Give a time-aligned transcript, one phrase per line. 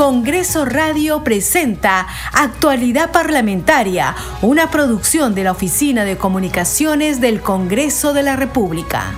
[0.00, 8.22] Congreso Radio presenta Actualidad Parlamentaria, una producción de la Oficina de Comunicaciones del Congreso de
[8.22, 9.12] la República.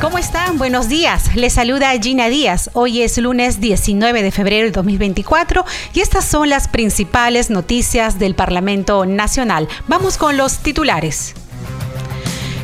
[0.00, 0.56] ¿Cómo están?
[0.56, 1.36] Buenos días.
[1.36, 2.70] Les saluda Gina Díaz.
[2.72, 8.34] Hoy es lunes 19 de febrero del 2024 y estas son las principales noticias del
[8.34, 9.68] Parlamento Nacional.
[9.86, 11.34] Vamos con los titulares.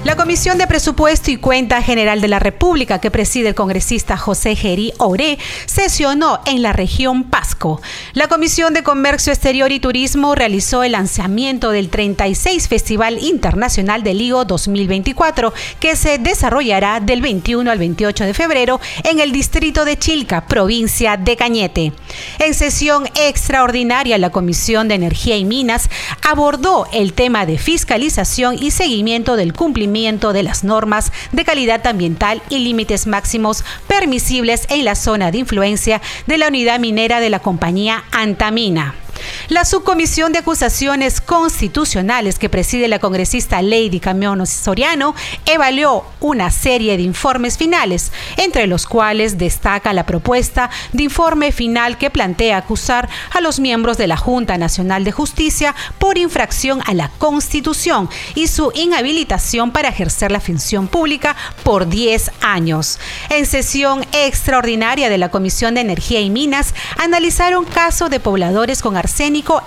[0.05, 4.55] La Comisión de Presupuesto y Cuenta General de la República, que preside el congresista José
[4.55, 7.81] Gerí Oré, sesionó en la región Pasco.
[8.13, 14.19] La Comisión de Comercio Exterior y Turismo realizó el lanzamiento del 36 Festival Internacional del
[14.19, 19.99] Ligo 2024, que se desarrollará del 21 al 28 de febrero en el distrito de
[19.99, 21.95] Chilca, provincia de Cañete.
[22.41, 25.89] En sesión extraordinaria, la Comisión de Energía y Minas
[26.21, 32.43] abordó el tema de fiscalización y seguimiento del cumplimiento de las normas de calidad ambiental
[32.49, 37.39] y límites máximos permisibles en la zona de influencia de la unidad minera de la
[37.39, 39.04] compañía Antamina.
[39.49, 45.15] La subcomisión de acusaciones constitucionales que preside la congresista Lady Camión Soriano
[45.47, 51.99] evaluó una serie de informes finales, entre los cuales destaca la propuesta de informe final
[51.99, 56.95] que plantea acusar a los miembros de la Junta Nacional de Justicia por infracción a
[56.95, 62.99] la Constitución y su inhabilitación para ejercer la función pública por 10 años.
[63.31, 68.97] En sesión extraordinaria de la Comisión de Energía y Minas, analizaron casos de pobladores con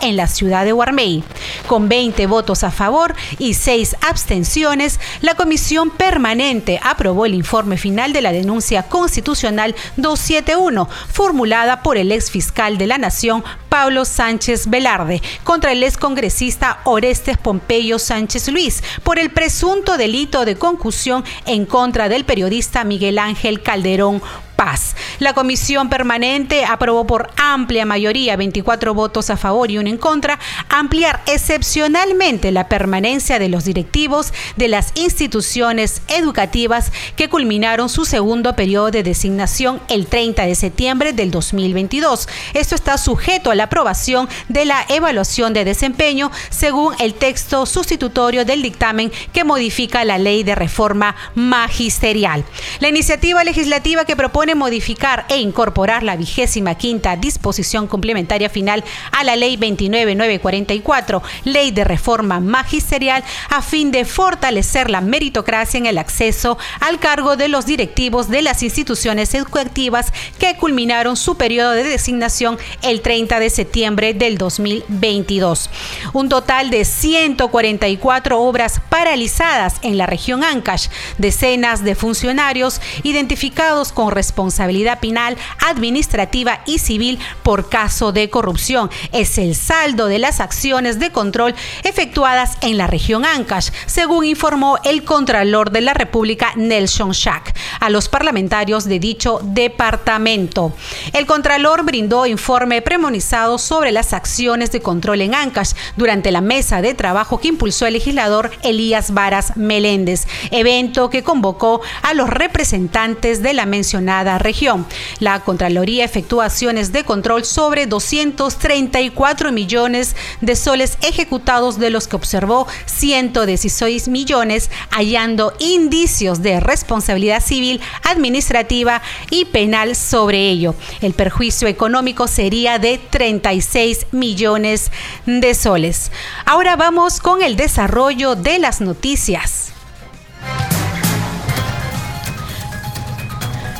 [0.02, 1.24] en la ciudad de Guarmey.
[1.68, 8.14] Con 20 votos a favor y 6 abstenciones, la comisión permanente aprobó el informe final
[8.14, 14.70] de la denuncia constitucional 271, formulada por el ex fiscal de la Nación, Pablo Sánchez
[14.70, 21.24] Velarde, contra el ex congresista Orestes Pompeyo Sánchez Luis, por el presunto delito de concusión
[21.46, 24.22] en contra del periodista Miguel Ángel Calderón
[24.58, 24.98] paz.
[25.20, 30.40] La comisión permanente aprobó por amplia mayoría, 24 votos a favor y uno en contra,
[30.68, 38.56] ampliar excepcionalmente la permanencia de los directivos de las instituciones educativas que culminaron su segundo
[38.56, 42.28] periodo de designación el 30 de septiembre del 2022.
[42.54, 48.44] Esto está sujeto a la aprobación de la evaluación de desempeño según el texto sustitutorio
[48.44, 52.44] del dictamen que modifica la ley de reforma magisterial.
[52.80, 59.24] La iniciativa legislativa que propone modificar e incorporar la vigésima quinta disposición complementaria final a
[59.24, 65.98] la Ley 29944, Ley de Reforma Magisterial, a fin de fortalecer la meritocracia en el
[65.98, 71.84] acceso al cargo de los directivos de las instituciones educativas que culminaron su periodo de
[71.84, 75.70] designación el 30 de septiembre del 2022.
[76.14, 80.88] Un total de 144 obras paralizadas en la región Ancash,
[81.18, 85.36] decenas de funcionarios identificados con responsabilidad responsabilidad penal,
[85.68, 88.92] administrativa y civil por caso de corrupción.
[89.12, 94.78] Es el saldo de las acciones de control efectuadas en la región Ancash, según informó
[94.84, 100.72] el Contralor de la República, Nelson Schack, a los parlamentarios de dicho departamento.
[101.14, 106.84] El Contralor brindó informe premonizado sobre las acciones de control en Ancash durante la mesa
[106.84, 113.42] de trabajo que impulsó el legislador Elías Varas Meléndez, evento que convocó a los representantes
[113.42, 114.86] de la mencionada región.
[115.20, 122.16] La Contraloría efectúa acciones de control sobre 234 millones de soles ejecutados, de los que
[122.18, 130.76] observó 116 millones, hallando indicios de responsabilidad civil, administrativa y penal sobre ello.
[131.02, 134.92] El perjuicio económico sería de 36 millones
[135.26, 136.12] de soles.
[136.46, 139.77] Ahora vamos con el desarrollo de las noticias.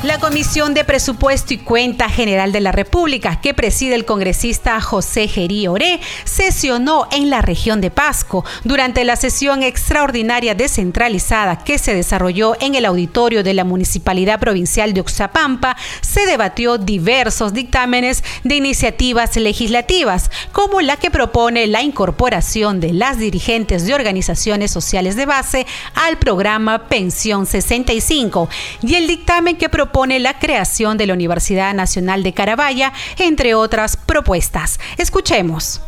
[0.04, 5.26] La Comisión de Presupuesto y Cuenta General de la República, que preside el congresista José
[5.26, 8.44] Gerí Oré, sesionó en la región de Pasco.
[8.62, 14.94] Durante la sesión extraordinaria descentralizada que se desarrolló en el auditorio de la Municipalidad Provincial
[14.94, 22.78] de Oxapampa, se debatió diversos dictámenes de iniciativas legislativas, como la que propone la incorporación
[22.78, 25.66] de las dirigentes de organizaciones sociales de base
[25.96, 28.48] al programa Pensión 65
[28.82, 33.54] y el dictamen que propone propone la creación de la Universidad Nacional de Carabaya, entre
[33.54, 34.78] otras propuestas.
[34.98, 35.80] Escuchemos.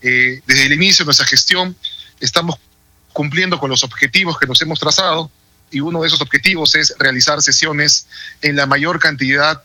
[0.00, 1.76] Eh, desde el inicio de nuestra gestión
[2.20, 2.56] estamos
[3.12, 5.30] cumpliendo con los objetivos que nos hemos trazado
[5.70, 8.06] y uno de esos objetivos es realizar sesiones
[8.40, 9.62] en la mayor cantidad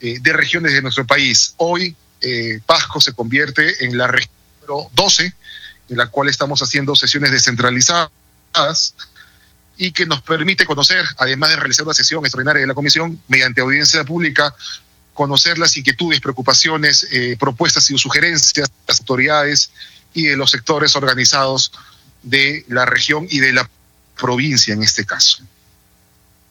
[0.00, 1.52] eh, de regiones de nuestro país.
[1.58, 4.32] Hoy eh, Pasco se convierte en la región
[4.62, 5.34] número 12,
[5.90, 8.94] en la cual estamos haciendo sesiones descentralizadas
[9.78, 13.60] y que nos permite conocer, además de realizar una sesión extraordinaria de la comisión, mediante
[13.60, 14.52] audiencia pública,
[15.14, 19.70] conocer las inquietudes, preocupaciones, eh, propuestas y sugerencias de las autoridades
[20.12, 21.72] y de los sectores organizados
[22.24, 23.70] de la región y de la
[24.18, 25.44] provincia en este caso.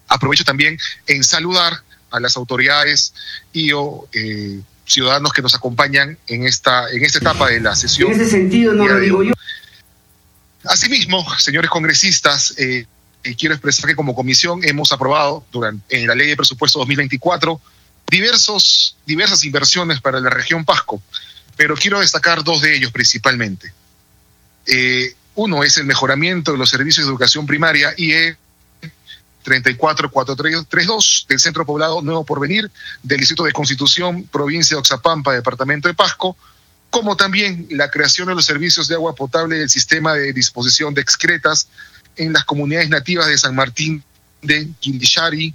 [0.08, 1.82] Aprovecho también en saludar
[2.12, 3.14] a las autoridades
[3.52, 8.14] y o, eh, ciudadanos que nos acompañan en esta, en esta etapa de la sesión.
[8.14, 9.34] En ese sentido, no lo digo yo.
[10.64, 12.86] Asimismo, señores congresistas, eh,
[13.36, 17.60] quiero expresar que como comisión hemos aprobado durante, en la ley de presupuesto 2024
[18.10, 21.02] diversos, diversas inversiones para la región Pasco,
[21.56, 23.74] pero quiero destacar dos de ellos principalmente.
[24.66, 28.38] Eh, uno es el mejoramiento de los servicios de educación primaria IE
[29.44, 32.70] 34432 del Centro Poblado Nuevo Porvenir
[33.02, 36.36] del Distrito de Constitución, provincia de Oxapampa, departamento de Pasco,
[36.90, 41.02] como también la creación de los servicios de agua potable del sistema de disposición de
[41.02, 41.68] excretas
[42.18, 44.04] en las comunidades nativas de San Martín
[44.42, 45.54] de Quilishari,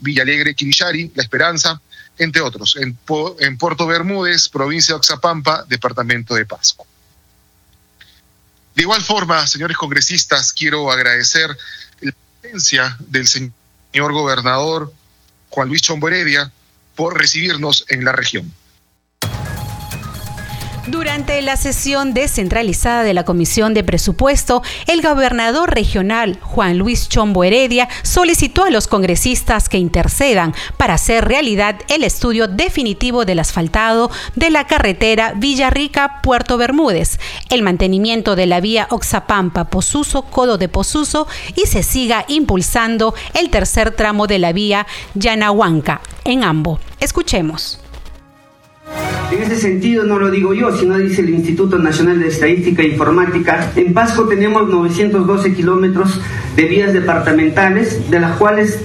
[0.00, 1.80] Villalegre, Quilishari, La Esperanza,
[2.18, 2.98] entre otros, en,
[3.40, 6.86] en Puerto Bermúdez, provincia de Oxapampa, departamento de Pasco.
[8.74, 11.56] De igual forma, señores congresistas, quiero agradecer
[12.00, 13.52] la presencia del señor
[14.12, 14.92] gobernador
[15.50, 16.52] Juan Luis Chombo Heredia
[16.94, 18.52] por recibirnos en la región.
[20.90, 27.44] Durante la sesión descentralizada de la Comisión de Presupuesto, el gobernador regional Juan Luis Chombo
[27.44, 34.10] Heredia solicitó a los congresistas que intercedan para hacer realidad el estudio definitivo del asfaltado
[34.34, 37.20] de la carretera Villarrica-Puerto Bermúdez,
[37.50, 44.26] el mantenimiento de la vía Oxapampa-Posuso-Codo de Posuso y se siga impulsando el tercer tramo
[44.26, 46.80] de la vía Yanahuanca en Ambo.
[46.98, 47.78] Escuchemos.
[49.30, 52.88] En ese sentido no lo digo yo, sino dice el Instituto Nacional de Estadística e
[52.88, 53.72] Informática.
[53.76, 56.20] En Pasco tenemos 912 kilómetros
[56.56, 58.80] de vías departamentales, de las cuales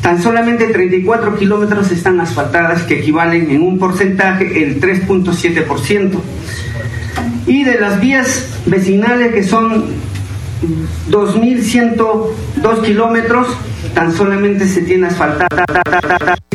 [0.00, 6.20] tan solamente 34 kilómetros están asfaltadas, que equivalen en un porcentaje el 3.7%.
[7.46, 9.86] Y de las vías vecinales, que son
[11.10, 13.48] 2.102 kilómetros,
[13.94, 15.64] tan solamente se tiene asfaltada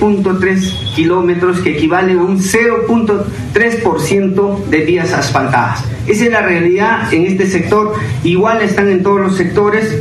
[0.02, 5.84] 0.3 kilómetros, que equivale a un 0.3% de vías asfaltadas.
[6.08, 7.94] Esa es la realidad en este sector,
[8.24, 9.96] igual están en todos los sectores.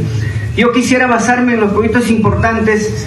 [0.57, 3.07] Yo quisiera basarme en los proyectos importantes.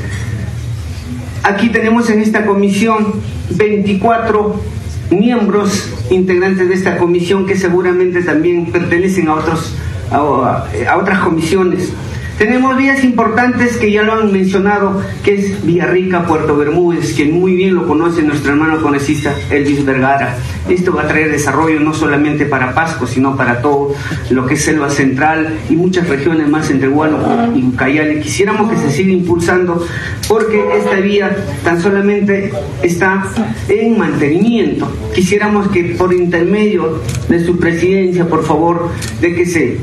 [1.43, 4.61] Aquí tenemos en esta comisión 24
[5.09, 9.75] miembros integrantes de esta comisión que seguramente también pertenecen a otros
[10.11, 11.91] a, otras comisiones.
[12.37, 17.55] Tenemos vías importantes que ya lo han mencionado, que es Villarrica, Puerto Bermúdez, que muy
[17.55, 20.35] bien lo conoce nuestro hermano congresista Elvis Vergara.
[20.67, 23.93] Esto va a traer desarrollo no solamente para Pasco, sino para todo
[24.31, 28.19] lo que es Selva Central y muchas regiones más entre Huánuco y Ucayali.
[28.19, 29.85] Quisiéramos que se siga impulsando
[30.27, 32.51] porque esta vía tan solamente
[32.81, 33.25] está
[33.69, 34.91] en mantenimiento.
[35.13, 36.99] Quisiéramos que por intermedio
[37.29, 38.89] de su presidencia, por favor,
[39.21, 39.77] de que se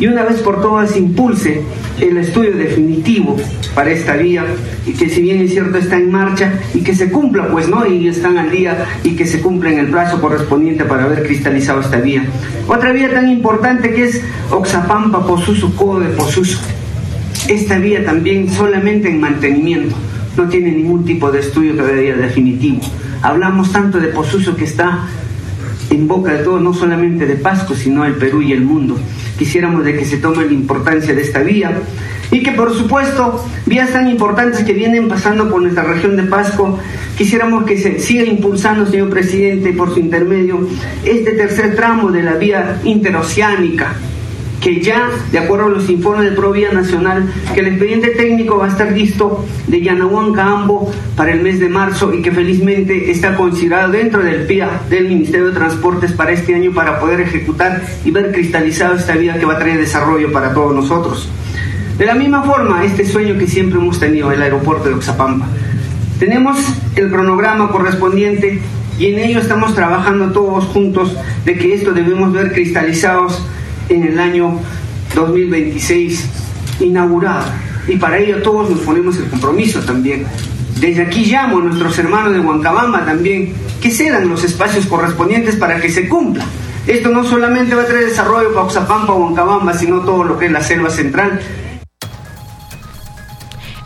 [0.00, 1.60] y una vez por todas impulse
[2.00, 3.36] el estudio definitivo
[3.74, 4.44] para esta vía
[4.86, 7.86] y que si bien es cierto está en marcha y que se cumpla pues no
[7.86, 11.82] y están al día y que se cumpla en el plazo correspondiente para haber cristalizado
[11.82, 12.24] esta vía.
[12.66, 16.58] Otra vía tan importante que es Oxapampa Posuso Codo de Posuso.
[17.46, 19.94] Esta vía también solamente en mantenimiento.
[20.36, 22.80] No tiene ningún tipo de estudio todavía definitivo.
[23.20, 25.06] Hablamos tanto de Posuso que está
[25.90, 28.96] en boca de todo, no solamente de Pasco, sino el Perú y el mundo.
[29.40, 31.72] Quisiéramos de que se tome la importancia de esta vía.
[32.30, 36.78] Y que por supuesto vías tan importantes que vienen pasando por nuestra región de Pasco,
[37.16, 40.68] quisiéramos que se siga impulsando, señor presidente, por su intermedio,
[41.06, 43.94] este tercer tramo de la vía interoceánica
[44.60, 48.66] que ya, de acuerdo a los informes de Provía Nacional, que el expediente técnico va
[48.66, 53.36] a estar listo de Yanahuanca Ambo para el mes de marzo y que felizmente está
[53.36, 58.10] considerado dentro del PIA del Ministerio de Transportes para este año para poder ejecutar y
[58.10, 61.28] ver cristalizado esta vía que va a traer desarrollo para todos nosotros.
[61.96, 65.46] De la misma forma, este sueño que siempre hemos tenido, el aeropuerto de Oxapampa.
[66.18, 66.58] Tenemos
[66.96, 68.60] el cronograma correspondiente
[68.98, 73.42] y en ello estamos trabajando todos juntos de que esto debemos ver cristalizados
[73.90, 74.58] en el año
[75.14, 76.24] 2026
[76.80, 77.44] inaugurado.
[77.88, 80.24] Y para ello todos nos ponemos el compromiso también.
[80.80, 85.80] Desde aquí llamo a nuestros hermanos de Huancabamba también que cedan los espacios correspondientes para
[85.80, 86.44] que se cumpla.
[86.86, 90.52] Esto no solamente va a traer desarrollo para Oxapampa Huancabamba, sino todo lo que es
[90.52, 91.40] la selva central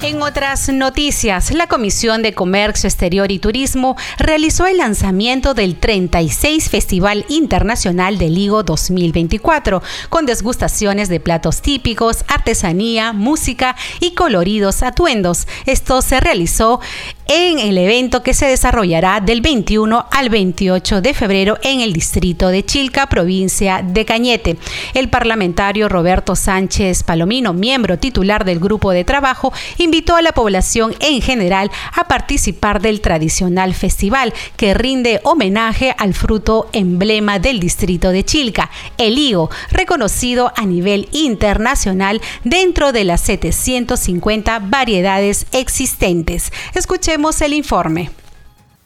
[0.05, 6.69] En otras noticias, la Comisión de Comercio Exterior y Turismo realizó el lanzamiento del 36
[6.69, 15.49] Festival Internacional del Higo 2024, con desgustaciones de platos típicos, artesanía, música y coloridos atuendos.
[15.65, 16.81] Esto se realizó
[17.27, 22.49] en el evento que se desarrollará del 21 al 28 de febrero en el distrito
[22.49, 24.59] de Chilca, provincia de Cañete.
[24.93, 30.93] El parlamentario Roberto Sánchez Palomino, miembro titular del grupo de trabajo, invitó a la población
[30.99, 38.11] en general a participar del tradicional festival que rinde homenaje al fruto emblema del distrito
[38.11, 46.53] de Chilca, el higo, reconocido a nivel internacional dentro de las 750 variedades existentes.
[46.75, 48.11] Escuchemos el informe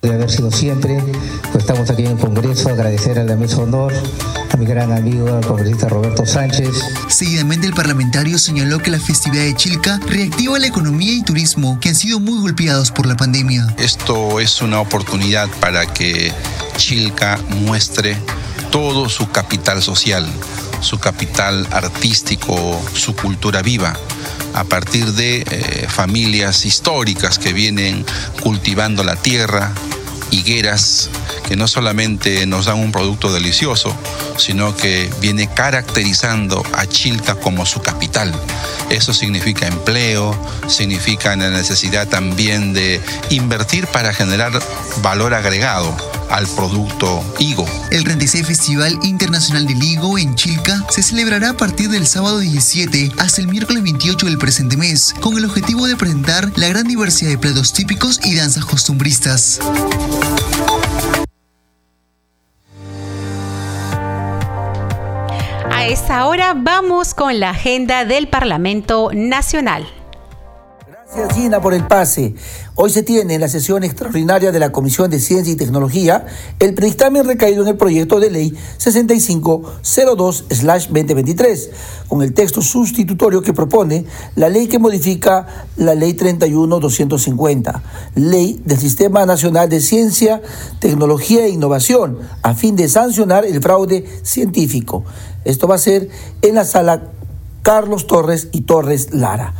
[0.02, 1.02] de haber sido siempre,
[1.50, 3.92] pues estamos aquí en el Congreso, agradecer a la mesa honor,
[4.52, 6.70] a mi gran amigo, el congresista Roberto Sánchez.
[7.08, 11.90] Seguidamente el parlamentario señaló que la festividad de Chilca reactiva la economía y turismo que
[11.90, 13.66] han sido muy golpeados por la pandemia.
[13.78, 16.32] Esto es una oportunidad para que
[16.76, 18.16] Chilca muestre
[18.70, 20.26] todo su capital social,
[20.80, 23.94] su capital artístico, su cultura viva
[24.54, 28.04] a partir de eh, familias históricas que vienen
[28.42, 29.72] cultivando la tierra,
[30.30, 31.10] higueras
[31.46, 33.94] que no solamente nos dan un producto delicioso,
[34.36, 38.32] sino que viene caracterizando a Chilca como su capital.
[38.90, 44.52] Eso significa empleo, significa la necesidad también de invertir para generar
[45.02, 45.94] valor agregado
[46.30, 47.66] al producto higo.
[47.90, 53.12] El 36 Festival Internacional del Higo en Chilca se celebrará a partir del sábado 17
[53.18, 57.30] hasta el miércoles 28 del presente mes, con el objetivo de presentar la gran diversidad
[57.30, 59.60] de platos típicos y danzas costumbristas.
[65.88, 69.86] Esta hora vamos con la agenda del Parlamento Nacional.
[71.10, 72.34] Gracias Gina por el pase.
[72.74, 76.26] Hoy se tiene en la sesión extraordinaria de la Comisión de Ciencia y Tecnología
[76.58, 81.70] el predictamen recaído en el proyecto de ley 6502-2023,
[82.08, 84.04] con el texto sustitutorio que propone
[84.36, 85.46] la ley que modifica
[85.78, 87.82] la ley 31250,
[88.14, 90.42] ley del Sistema Nacional de Ciencia,
[90.78, 95.06] Tecnología e Innovación, a fin de sancionar el fraude científico.
[95.46, 96.10] Esto va a ser
[96.42, 97.04] en la sala
[97.62, 99.54] Carlos Torres y Torres Lara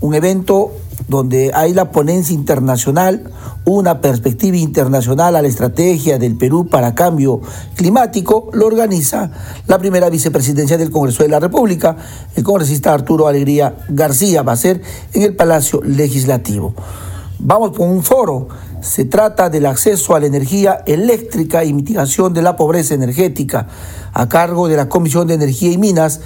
[0.00, 0.72] un evento
[1.08, 3.30] donde hay la ponencia internacional,
[3.64, 7.40] una perspectiva internacional a la estrategia del Perú para cambio
[7.74, 9.30] climático, lo organiza
[9.66, 11.96] la primera vicepresidencia del Congreso de la República,
[12.34, 16.74] el congresista Arturo Alegría García, va a ser en el Palacio Legislativo.
[17.40, 18.48] Vamos con un foro,
[18.80, 23.68] se trata del acceso a la energía eléctrica y mitigación de la pobreza energética,
[24.12, 26.20] a cargo de la Comisión de Energía y Minas,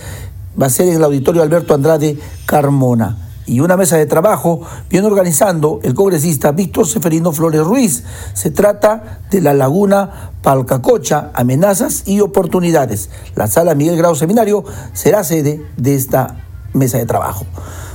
[0.61, 5.07] va a ser en el auditorio Alberto Andrade Carmona y una mesa de trabajo viene
[5.07, 8.05] organizando el congresista Víctor Seferino Flores Ruiz.
[8.35, 13.11] Se trata de la laguna Palcacocha, amenazas y oportunidades.
[13.35, 16.37] La sala Miguel Grau Seminario será sede de esta
[16.73, 17.45] mesa de trabajo.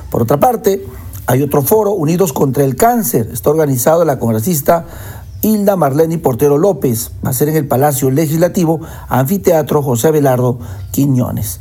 [0.10, 0.86] Por otra parte,
[1.26, 3.30] hay otro foro, Unidos contra el Cáncer.
[3.32, 4.86] Está organizado la congresista
[5.42, 7.12] Hilda Marlene Portero López.
[7.26, 10.60] Va a ser en el Palacio Legislativo, Anfiteatro José Abelardo
[10.92, 11.60] Quiñones.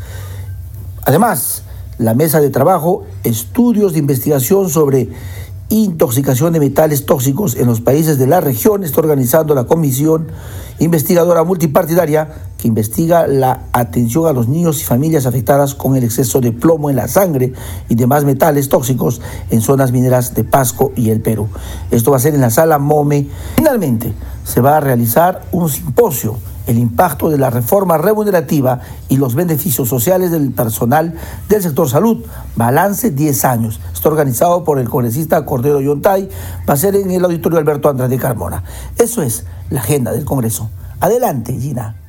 [1.04, 1.62] Además,
[1.98, 5.08] la mesa de trabajo, estudios de investigación sobre
[5.68, 8.84] intoxicación de metales tóxicos en los países de la región.
[8.84, 10.28] Está organizando la comisión
[10.78, 16.40] investigadora multipartidaria que investiga la atención a los niños y familias afectadas con el exceso
[16.40, 17.52] de plomo en la sangre
[17.88, 21.48] y demás metales tóxicos en zonas mineras de Pasco y el Perú.
[21.90, 23.28] Esto va a ser en la sala MOME.
[23.56, 24.12] Finalmente,
[24.44, 29.88] se va a realizar un simposio el impacto de la reforma remunerativa y los beneficios
[29.88, 31.14] sociales del personal
[31.48, 32.24] del sector salud.
[32.56, 33.80] Balance 10 años.
[33.92, 36.28] Está organizado por el congresista Cordero Yontay.
[36.68, 38.64] Va a ser en el auditorio Alberto Andrés de Carmona.
[38.98, 40.70] Eso es la agenda del Congreso.
[41.00, 42.05] Adelante, Gina.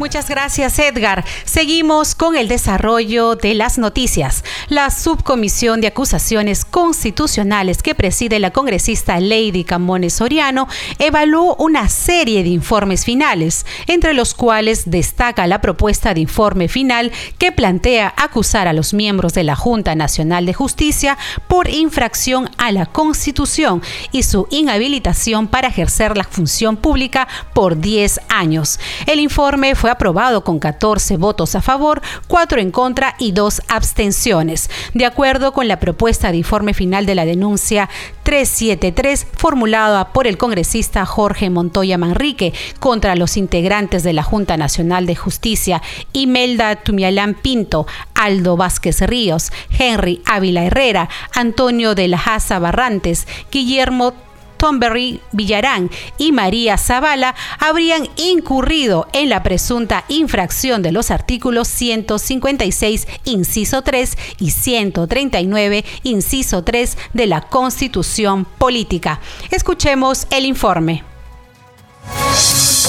[0.00, 1.24] Muchas gracias, Edgar.
[1.44, 4.42] Seguimos con el desarrollo de las noticias.
[4.68, 10.66] La subcomisión de acusaciones constitucionales que preside la congresista Lady Camones Soriano
[10.98, 17.12] evaluó una serie de informes finales, entre los cuales destaca la propuesta de informe final
[17.38, 22.72] que plantea acusar a los miembros de la Junta Nacional de Justicia por infracción a
[22.72, 28.80] la Constitución y su inhabilitación para ejercer la función pública por 10 años.
[29.06, 34.70] El informe fue aprobado con 14 votos a favor, 4 en contra y 2 abstenciones.
[34.94, 37.88] De acuerdo con la propuesta de informe final de la denuncia
[38.24, 45.06] 373 formulada por el congresista Jorge Montoya Manrique contra los integrantes de la Junta Nacional
[45.06, 52.58] de Justicia, Imelda Tumialán Pinto, Aldo Vázquez Ríos, Henry Ávila Herrera, Antonio de la Haza
[52.58, 54.14] Barrantes, Guillermo
[54.56, 63.06] Tomberry Villarán y María Zavala habrían incurrido en la presunta infracción de los artículos 156,
[63.24, 69.20] inciso 3 y 139, inciso 3 de la Constitución Política.
[69.50, 71.04] Escuchemos el informe.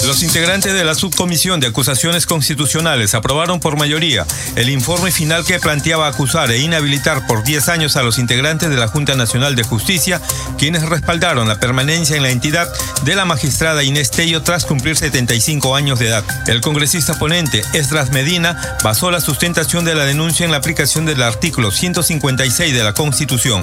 [0.06, 5.60] Los integrantes de la subcomisión de acusaciones constitucionales aprobaron por mayoría el informe final que
[5.60, 9.64] planteaba acusar e inhabilitar por 10 años a los integrantes de la Junta Nacional de
[9.64, 10.22] Justicia,
[10.60, 12.72] quienes respaldaron la permanencia en la entidad
[13.04, 16.24] de la magistrada Inés Tello tras cumplir 75 años de edad.
[16.46, 21.24] El congresista ponente Esdras Medina basó la sustentación de la denuncia en la aplicación del
[21.24, 23.62] artículo 156 de la Constitución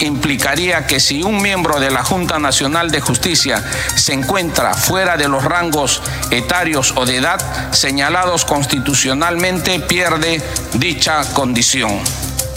[0.00, 3.62] implicaría que si un miembro de la Junta Nacional de Justicia
[3.94, 10.42] se encuentra fuera de los rangos etarios o de edad señalados constitucionalmente, pierde
[10.74, 12.00] dicha condición.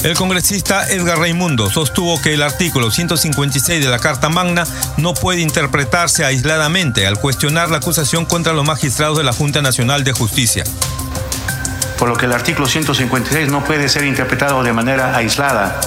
[0.04, 4.66] El congresista Edgar Raimundo sostuvo que el artículo 156 de la Carta Magna
[4.98, 10.04] no puede interpretarse aisladamente al cuestionar la acusación contra los magistrados de la Junta Nacional
[10.04, 10.64] de Justicia.
[11.98, 15.80] Por lo que el artículo 156 no puede ser interpretado de manera aislada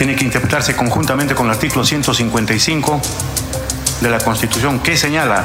[0.00, 3.02] tiene que interpretarse conjuntamente con el artículo 155
[4.00, 5.44] de la Constitución, que señala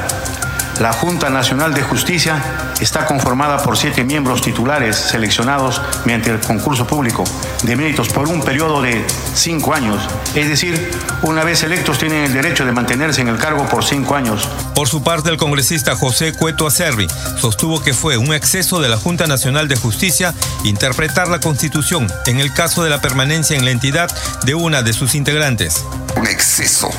[0.80, 2.42] la Junta Nacional de Justicia
[2.80, 7.24] está conformada por siete miembros titulares seleccionados mediante el concurso público
[7.62, 9.04] de méritos por un periodo de
[9.34, 10.02] cinco años.
[10.34, 10.90] Es decir,
[11.22, 14.48] una vez electos tienen el derecho de mantenerse en el cargo por cinco años.
[14.74, 17.08] Por su parte, el congresista José Cueto Acerri
[17.40, 22.40] sostuvo que fue un exceso de la Junta Nacional de Justicia interpretar la Constitución en
[22.40, 24.10] el caso de la permanencia en la entidad
[24.44, 25.84] de una de sus integrantes.
[26.16, 26.90] Un exceso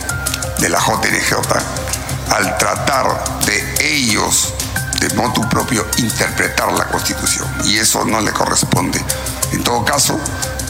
[0.59, 1.87] de la JNJ
[2.31, 4.53] al tratar de ellos,
[5.07, 7.47] de motu propio, interpretar la Constitución.
[7.65, 9.03] Y eso no le corresponde.
[9.51, 10.19] En todo caso,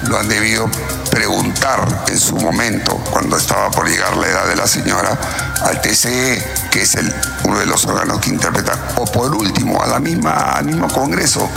[0.07, 0.69] lo han debido
[1.09, 5.17] preguntar en su momento, cuando estaba por llegar la edad de la señora,
[5.63, 7.13] al TCE, que es el,
[7.45, 11.49] uno de los órganos que interpretan, o por último, a la misma, al mismo Congreso,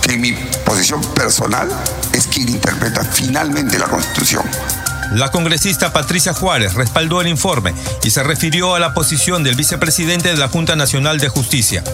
[0.00, 0.32] que mi
[0.64, 1.68] posición personal
[2.12, 4.44] es quien interpreta finalmente la Constitución.
[5.12, 10.30] La congresista Patricia Juárez respaldó el informe y se refirió a la posición del vicepresidente
[10.30, 11.84] de la Junta Nacional de Justicia.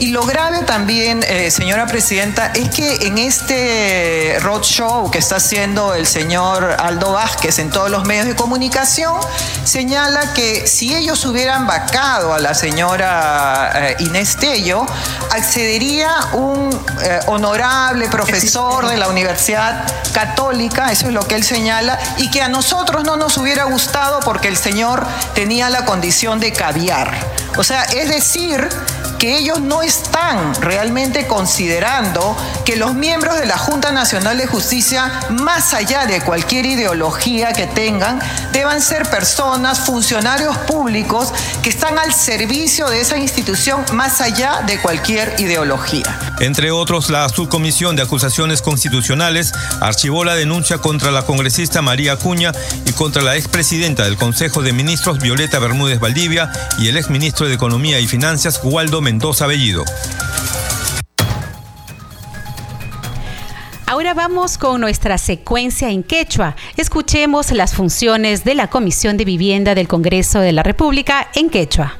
[0.00, 5.94] Y lo grave también, eh, señora presidenta, es que en este roadshow que está haciendo
[5.94, 9.14] el señor Aldo Vázquez en todos los medios de comunicación,
[9.62, 14.86] señala que si ellos hubieran vacado a la señora eh, Inés Tello,
[15.32, 16.70] accedería un
[17.02, 19.84] eh, honorable profesor de la Universidad
[20.14, 24.20] Católica, eso es lo que él señala, y que a nosotros no nos hubiera gustado
[24.20, 27.12] porque el señor tenía la condición de caviar.
[27.58, 28.66] O sea, es decir,
[29.20, 35.12] que ellos no están realmente considerando que los miembros de la Junta Nacional de Justicia,
[35.28, 38.18] más allá de cualquier ideología que tengan,
[38.54, 44.80] deban ser personas, funcionarios públicos que están al servicio de esa institución más allá de
[44.80, 46.18] cualquier ideología.
[46.40, 49.52] Entre otros, la subcomisión de acusaciones constitucionales
[49.82, 52.52] archivó la denuncia contra la congresista María Acuña
[52.86, 57.54] y contra la expresidenta del Consejo de Ministros Violeta Bermúdez Valdivia y el exministro de
[57.54, 59.84] Economía y Finanzas Waldo Mendoza Bellido.
[63.86, 66.54] Ahora vamos con nuestra secuencia en quechua.
[66.76, 71.98] Escuchemos las funciones de la Comisión de Vivienda del Congreso de la República en quechua.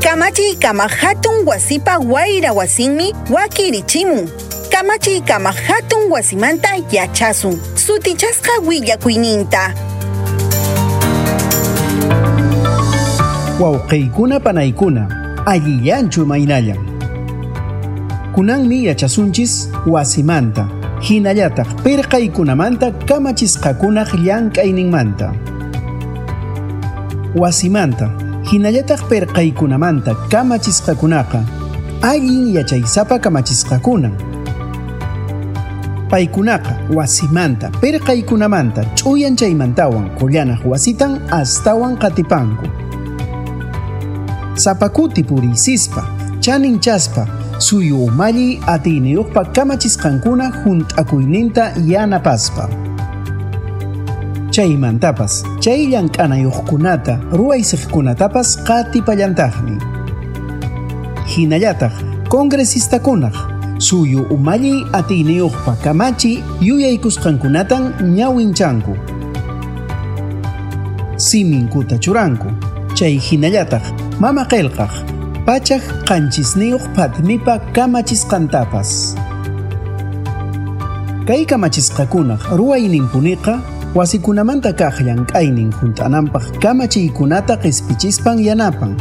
[0.00, 4.30] Kamachi kamahatun wasipa waira wasinmi wakirichimun.
[4.70, 7.60] Kamachi kamahatun wasimanta yachasun.
[7.74, 9.93] Sutichasqa willakuininta.
[13.60, 15.02] Wawqiykuna panaykuna
[15.46, 16.78] allillanchu maynallan
[18.34, 20.66] kunanmi yachasunchis wasimanta
[21.08, 25.28] hinallataq pirqaykunamanta kamachisqakunaq llank'ayninmanta
[27.42, 28.10] wasimanta
[28.52, 31.40] hinallataq pirqaykunamanta kamachisqakunaqa
[32.02, 34.14] allin yachaysapa kamachisqakunan
[36.10, 42.83] paykunaqa wasimanta pirqaykunamanta ch'uyan chaymantawan qullanaq wasitan astawan qatipanku
[44.54, 46.06] sapakuti purisispa
[46.40, 47.26] chaninchaspa
[47.58, 52.68] suyu umalli atiniyuqpa kamachisqankuna hunt'akuyninta yanapaspa
[54.50, 59.74] chaymantapas chay llank'anayuqkunata ruwaysiqkunatapas qatipallantaqmi
[61.36, 61.92] hinallataq
[62.28, 63.30] congresistakuna
[63.78, 67.82] suyu umalli atiyniyuqpa kamachi yuyaykusqankunatan
[68.16, 68.94] ñawinchanku
[71.16, 72.48] siminkuta churanku
[72.94, 74.92] chay hinallataq mama qelqaq
[75.46, 78.90] pachaq qanchisniyuq phatmipa kamachisqantapas
[81.26, 83.54] kay kamachisqakunaq ruwayninkuniqa
[83.94, 88.94] wasikunamanta kaq llank'aynin hunt'ananpaq kamachiykunata qispichispan yanapan.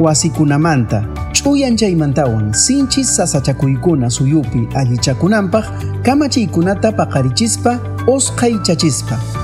[0.00, 5.64] Wasikunamanta ch'uyan chaymantawan sinchis sasachakuykuna suyupi allichakunanpaq
[6.02, 9.43] kamachiykunata paqarichispa usqaychachispa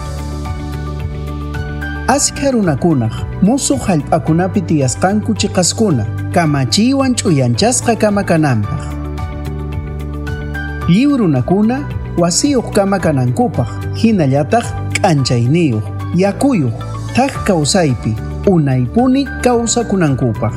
[2.10, 3.12] Askha runakunaq
[3.46, 8.82] musuq hallp'akunapi tiyasqanku chiqaskuna kamachiywan ch'uyanchasqa kama kananpaq
[10.88, 11.76] lliw runakuna
[12.18, 13.70] wasiyuq kama kanankupaq
[14.02, 15.86] hinallataq k'anchayniyuq
[16.22, 16.74] yakuyuq
[17.14, 18.12] thaq kawsaypi
[18.46, 20.54] unaypuni kawsakunankupaq.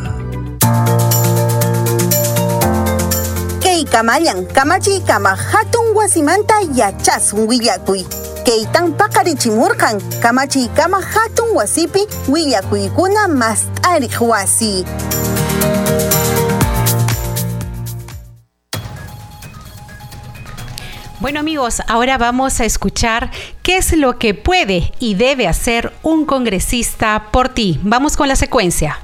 [3.64, 8.02] Kay kamallan kamachiy kama hatun wasimanta yachasun willakuy
[8.46, 14.86] kaytan paqarichimurqan kamachiy kama hatun wasipi willakuykuna mast'ariq wasi
[21.24, 26.26] Bueno amigos, ahora vamos a escuchar qué es lo que puede y debe hacer un
[26.26, 27.80] congresista por ti.
[27.82, 29.00] Vamos con la secuencia.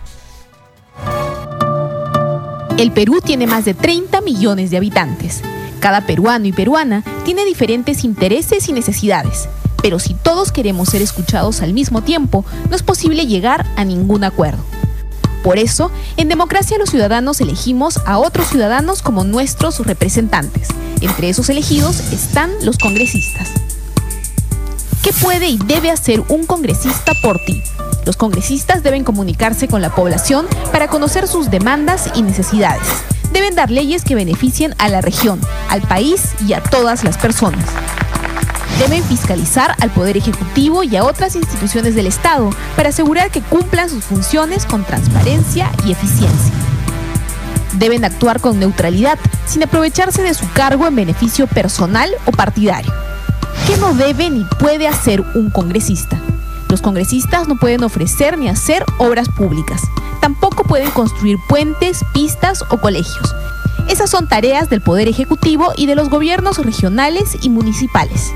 [2.78, 5.42] El Perú tiene más de 30 millones de habitantes.
[5.80, 9.48] Cada peruano y peruana tiene diferentes intereses y necesidades,
[9.82, 14.24] pero si todos queremos ser escuchados al mismo tiempo, no es posible llegar a ningún
[14.24, 14.64] acuerdo.
[15.44, 20.68] Por eso, en democracia los ciudadanos elegimos a otros ciudadanos como nuestros representantes.
[21.00, 23.50] Entre esos elegidos están los congresistas.
[25.02, 27.64] ¿Qué puede y debe hacer un congresista por ti?
[28.06, 32.88] Los congresistas deben comunicarse con la población para conocer sus demandas y necesidades.
[33.40, 37.64] Deben dar leyes que beneficien a la región, al país y a todas las personas.
[38.80, 43.90] Deben fiscalizar al Poder Ejecutivo y a otras instituciones del Estado para asegurar que cumplan
[43.90, 46.54] sus funciones con transparencia y eficiencia.
[47.76, 52.92] Deben actuar con neutralidad, sin aprovecharse de su cargo en beneficio personal o partidario.
[53.68, 56.20] ¿Qué no debe ni puede hacer un congresista?
[56.70, 59.82] Los congresistas no pueden ofrecer ni hacer obras públicas.
[60.22, 63.36] Tampoco pueden construir puentes, pistas o colegios.
[63.88, 68.32] Esas son tareas del Poder Ejecutivo y de los gobiernos regionales y municipales.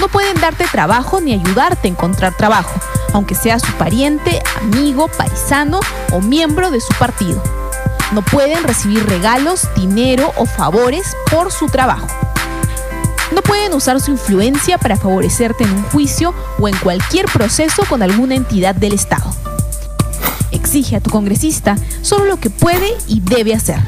[0.00, 2.78] No pueden darte trabajo ni ayudarte a encontrar trabajo,
[3.12, 5.80] aunque sea su pariente, amigo, paisano
[6.12, 7.42] o miembro de su partido.
[8.12, 12.06] No pueden recibir regalos, dinero o favores por su trabajo.
[13.32, 18.02] No pueden usar su influencia para favorecerte en un juicio o en cualquier proceso con
[18.02, 19.34] alguna entidad del Estado.
[20.52, 23.80] Exige a tu congresista solo lo que puede y debe hacer.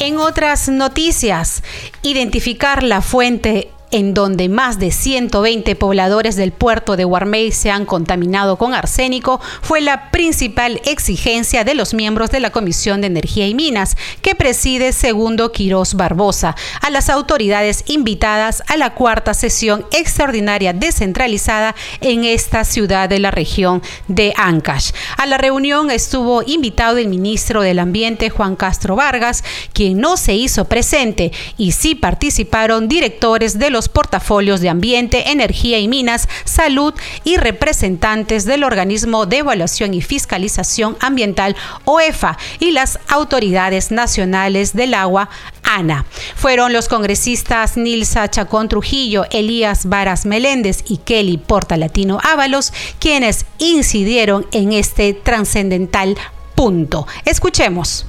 [0.00, 1.62] En otras noticias,
[2.02, 7.86] identificar la fuente en donde más de 120 pobladores del puerto de Guarmey se han
[7.86, 13.48] contaminado con arsénico, fue la principal exigencia de los miembros de la Comisión de Energía
[13.48, 19.84] y Minas, que preside Segundo Quirós Barbosa, a las autoridades invitadas a la cuarta sesión
[19.92, 24.92] extraordinaria descentralizada en esta ciudad de la región de Ancash.
[25.16, 30.34] A la reunión estuvo invitado el ministro del Ambiente, Juan Castro Vargas, quien no se
[30.34, 36.94] hizo presente, y sí participaron directores de los portafolios de Ambiente, Energía y Minas, Salud
[37.24, 44.94] y representantes del organismo de evaluación y fiscalización ambiental OEFA y las autoridades nacionales del
[44.94, 45.28] agua
[45.62, 46.04] ANA.
[46.36, 54.46] Fueron los congresistas Nilsa Chacón Trujillo, Elías Varas Meléndez y Kelly Portalatino Ábalos quienes incidieron
[54.52, 56.16] en este trascendental
[56.54, 57.06] punto.
[57.24, 58.06] Escuchemos.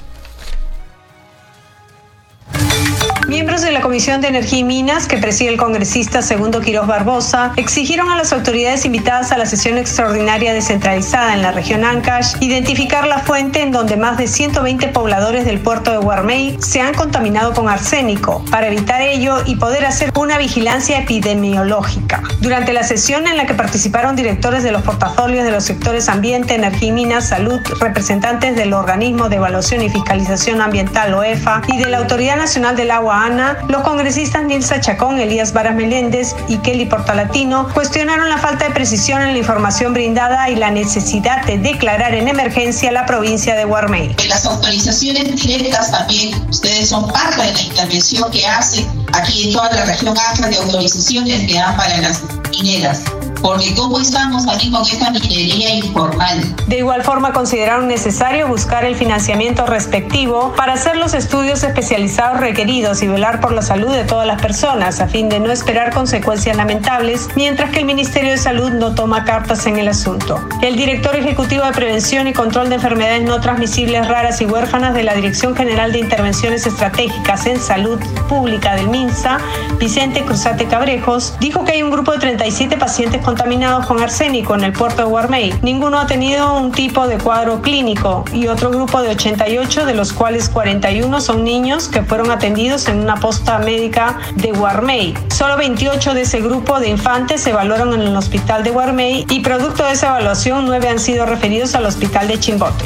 [3.27, 7.53] Miembros de la Comisión de Energía y Minas, que preside el congresista Segundo Quirós Barbosa,
[7.55, 13.07] exigieron a las autoridades invitadas a la sesión extraordinaria descentralizada en la región Ancash identificar
[13.07, 17.53] la fuente en donde más de 120 pobladores del puerto de Guarmey se han contaminado
[17.53, 22.23] con arsénico, para evitar ello y poder hacer una vigilancia epidemiológica.
[22.41, 26.55] Durante la sesión en la que participaron directores de los portafolios de los sectores ambiente,
[26.55, 31.89] energía y minas, salud, representantes del organismo de evaluación y fiscalización ambiental OEFA y de
[31.89, 36.85] la Autoridad Nacional del Agua Ana, los congresistas Nilsa Chacón, Elías Varas Meléndez y Kelly
[36.85, 42.13] Portalatino cuestionaron la falta de precisión en la información brindada y la necesidad de declarar
[42.13, 44.15] en emergencia la provincia de Guarmey.
[44.27, 49.71] Las autorizaciones directas también, ustedes son parte de la intervención que hace aquí en toda
[49.71, 52.21] la región AFRA de autorizaciones que dan para las
[52.51, 53.03] mineras
[53.41, 56.55] porque cómo estamos también con esta minería informal.
[56.67, 63.01] De igual forma, consideraron necesario buscar el financiamiento respectivo para hacer los estudios especializados requeridos
[63.01, 66.55] y velar por la salud de todas las personas, a fin de no esperar consecuencias
[66.55, 70.39] lamentables, mientras que el Ministerio de Salud no toma cartas en el asunto.
[70.61, 75.03] El director ejecutivo de Prevención y Control de Enfermedades No Transmisibles Raras y Huérfanas de
[75.03, 77.99] la Dirección General de Intervenciones Estratégicas en Salud
[78.29, 79.39] Pública del MINSA,
[79.79, 84.55] Vicente Cruzate Cabrejos, dijo que hay un grupo de 37 pacientes con contaminados con arsénico
[84.55, 85.53] en el puerto de Guarmey.
[85.61, 90.11] Ninguno ha tenido un tipo de cuadro clínico y otro grupo de 88, de los
[90.11, 95.13] cuales 41 son niños que fueron atendidos en una posta médica de Guarmey.
[95.29, 99.39] Solo 28 de ese grupo de infantes se evaluaron en el hospital de Guarmey y
[99.39, 102.83] producto de esa evaluación, 9 han sido referidos al hospital de Chimbote.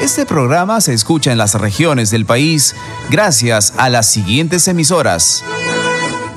[0.00, 2.76] Este programa se escucha en las regiones del país
[3.10, 5.42] gracias a las siguientes emisoras.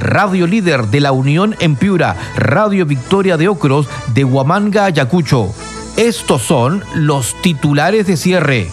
[0.00, 5.54] Radio Líder de la Unión en Piura, Radio Victoria de Ocros de Huamanga, Ayacucho.
[5.96, 8.70] Estos son los titulares de cierre.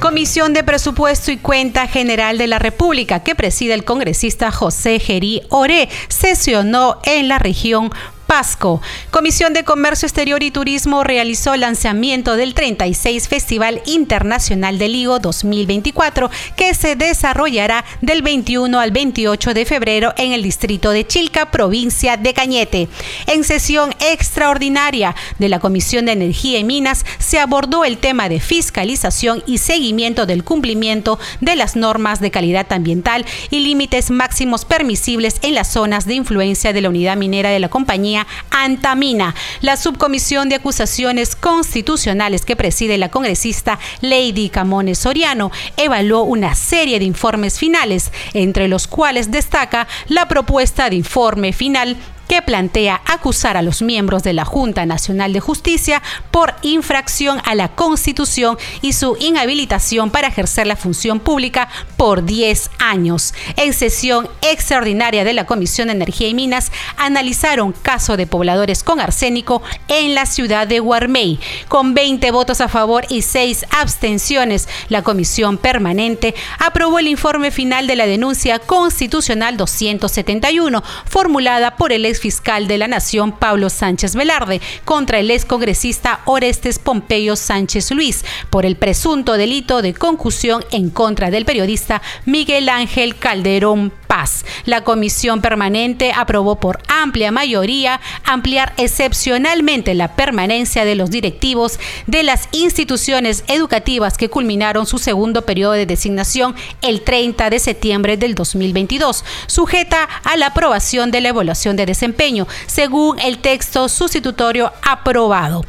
[0.00, 5.42] Comisión de Presupuesto y Cuenta General de la República, que preside el congresista José Gerí
[5.50, 7.90] Oré, sesionó en la región
[8.30, 8.80] Pasco.
[9.10, 15.18] Comisión de Comercio Exterior y Turismo realizó el lanzamiento del 36 Festival Internacional del Higo
[15.18, 21.50] 2024, que se desarrollará del 21 al 28 de febrero en el distrito de Chilca,
[21.50, 22.88] provincia de Cañete.
[23.26, 28.38] En sesión extraordinaria de la Comisión de Energía y Minas se abordó el tema de
[28.38, 35.40] fiscalización y seguimiento del cumplimiento de las normas de calidad ambiental y límites máximos permisibles
[35.42, 38.19] en las zonas de influencia de la unidad minera de la compañía
[38.50, 39.34] Antamina.
[39.60, 46.98] La subcomisión de acusaciones constitucionales que preside la congresista Lady Camones Soriano evaluó una serie
[46.98, 51.96] de informes finales, entre los cuales destaca la propuesta de informe final
[52.30, 57.56] que plantea acusar a los miembros de la Junta Nacional de Justicia por infracción a
[57.56, 63.34] la Constitución y su inhabilitación para ejercer la función pública por 10 años.
[63.56, 69.00] En sesión extraordinaria de la Comisión de Energía y Minas, analizaron caso de pobladores con
[69.00, 71.40] arsénico en la ciudad de Guarmey.
[71.66, 77.88] Con 20 votos a favor y 6 abstenciones, la Comisión Permanente aprobó el informe final
[77.88, 84.14] de la denuncia constitucional 271, formulada por el ex fiscal de la Nación, Pablo Sánchez
[84.14, 90.64] Velarde, contra el ex congresista Orestes Pompeyo Sánchez Luis por el presunto delito de concusión
[90.70, 94.44] en contra del periodista Miguel Ángel Calderón Paz.
[94.64, 102.24] La comisión permanente aprobó por amplia mayoría ampliar excepcionalmente la permanencia de los directivos de
[102.24, 108.34] las instituciones educativas que culminaron su segundo periodo de designación el 30 de septiembre del
[108.34, 115.64] 2022, sujeta a la aprobación de la evaluación de desempeño, según el texto sustitutorio aprobado.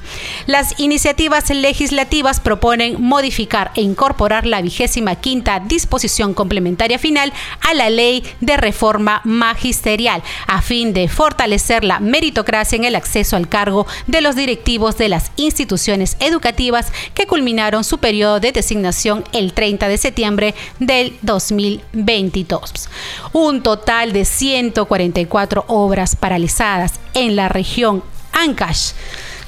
[0.48, 7.92] Las iniciativas legislativas proponen modificar e incorporar la vigésima quinta disposición complementaria final a la
[7.92, 13.88] ley de reforma magisterial a fin de fortalecer la meritocracia en el acceso al cargo
[14.08, 19.88] de los directivos de las instituciones educativas que culminaron su periodo de designación el 30
[19.88, 22.90] de septiembre del 2022.
[23.34, 28.92] Un total de 144 obras paralizadas en la región Ancash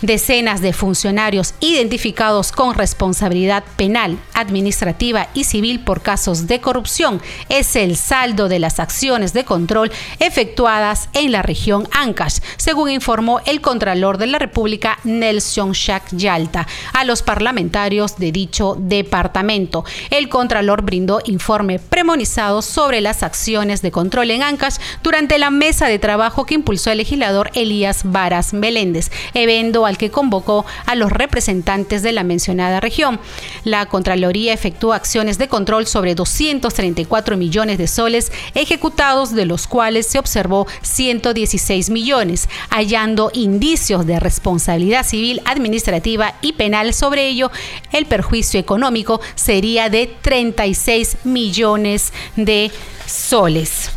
[0.04, 7.78] Decenas de funcionarios identificados con responsabilidad penal, administrativa y civil por casos de corrupción es
[7.78, 13.62] el saldo de las acciones de control efectuadas en la región Ancash, según informó el
[13.62, 19.86] Contralor de la República Nelson Shak Yalta a los parlamentarios de dicho departamento.
[20.10, 25.88] El Contralor brindó informe premonizado sobre las acciones de control en Ancash durante la mesa
[25.88, 31.12] de trabajo que impulsó el legislador Elías Varas Meléndez, evento al que convocó a los
[31.12, 33.20] representantes de la mencionada región.
[33.64, 40.08] La Contraloría efectuó acciones de control sobre 234 millones de soles ejecutados, de los cuales
[40.08, 47.52] se observó 116 millones, hallando indicios de responsabilidad civil, administrativa y penal sobre ello,
[47.92, 52.72] el perjuicio económico sería de 36 millones de
[53.06, 53.92] soles.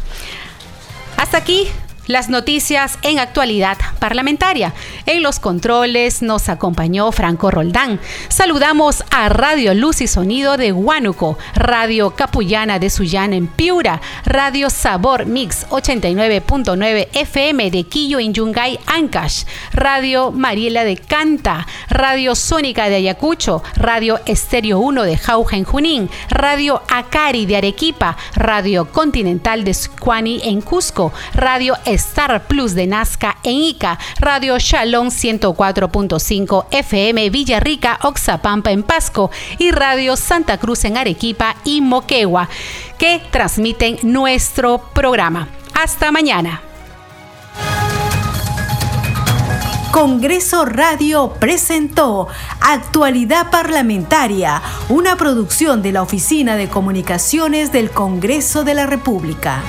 [1.17, 1.69] Hasta aquí
[2.07, 4.73] las noticias en actualidad parlamentaria.
[5.07, 8.01] En los controles nos acompañó Franco Roldán.
[8.29, 14.71] Saludamos a Radio Luz y Sonido de Huánuco, Radio Capullana de Sullana en Piura, Radio
[14.71, 22.89] Sabor Mix 89.9 FM de Quillo en Yungay, Ancash, Radio Mariela de Canta, Radio Sónica
[22.89, 29.65] de Ayacucho, Radio Estéreo 1 de Jauja en Junín, Radio Acari de Arequipa, Radio Continental
[29.65, 37.31] de Sucuani en Cusco, Radio Star Plus de Nazca en Ica, Radio Shalom 104.5 FM
[37.31, 42.49] Villarrica, Oxapampa en Pasco y Radio Santa Cruz en Arequipa y Moquegua,
[42.99, 45.49] que transmiten nuestro programa.
[45.75, 46.63] Hasta mañana.
[49.97, 52.29] Congreso Radio presentó
[52.61, 59.63] Actualidad Parlamentaria, una producción de la Oficina de Comunicaciones del Congreso de la República.